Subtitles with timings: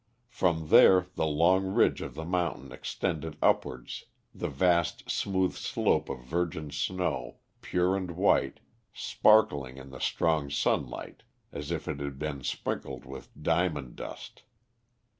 [0.31, 6.09] From there to the long ridge of the mountain extended upwards the vast smooth slope
[6.09, 8.61] of virgin snow, pure and white,
[8.95, 14.41] sparkling in the strong sunlight as if it had been sprinkled with diamond dust.